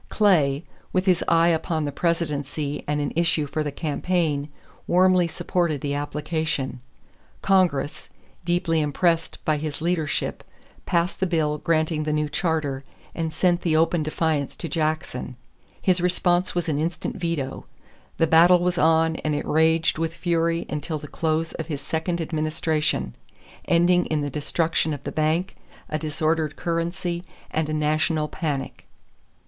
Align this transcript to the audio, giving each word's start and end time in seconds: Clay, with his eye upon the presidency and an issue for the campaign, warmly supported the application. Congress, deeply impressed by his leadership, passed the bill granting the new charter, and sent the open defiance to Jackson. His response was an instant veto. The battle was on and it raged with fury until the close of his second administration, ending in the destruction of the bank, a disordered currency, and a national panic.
Clay, 0.09 0.63
with 0.91 1.05
his 1.05 1.23
eye 1.27 1.49
upon 1.49 1.85
the 1.85 1.91
presidency 1.91 2.83
and 2.87 2.99
an 2.99 3.13
issue 3.15 3.45
for 3.45 3.63
the 3.63 3.71
campaign, 3.71 4.49
warmly 4.87 5.27
supported 5.27 5.81
the 5.81 5.93
application. 5.93 6.81
Congress, 7.43 8.09
deeply 8.43 8.79
impressed 8.79 9.37
by 9.45 9.57
his 9.57 9.79
leadership, 9.79 10.43
passed 10.87 11.19
the 11.19 11.27
bill 11.27 11.59
granting 11.59 12.01
the 12.01 12.11
new 12.11 12.27
charter, 12.27 12.83
and 13.13 13.31
sent 13.31 13.61
the 13.61 13.75
open 13.75 14.01
defiance 14.01 14.55
to 14.55 14.67
Jackson. 14.67 15.35
His 15.79 16.01
response 16.01 16.55
was 16.55 16.67
an 16.67 16.79
instant 16.79 17.17
veto. 17.17 17.67
The 18.17 18.25
battle 18.25 18.57
was 18.61 18.79
on 18.79 19.17
and 19.17 19.35
it 19.35 19.45
raged 19.45 19.99
with 19.99 20.15
fury 20.15 20.65
until 20.67 20.97
the 20.97 21.07
close 21.07 21.51
of 21.51 21.67
his 21.67 21.79
second 21.79 22.19
administration, 22.19 23.13
ending 23.67 24.07
in 24.07 24.21
the 24.21 24.31
destruction 24.31 24.95
of 24.95 25.03
the 25.03 25.11
bank, 25.11 25.57
a 25.91 25.99
disordered 25.99 26.55
currency, 26.55 27.23
and 27.51 27.69
a 27.69 27.73
national 27.75 28.27
panic. 28.27 28.87